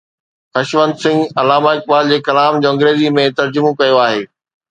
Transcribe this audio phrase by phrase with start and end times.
[0.53, 4.21] خشونت سنگهه علامه اقبال جي ڪلام جو انگريزيءَ ۾ ترجمو ڪيو آهي.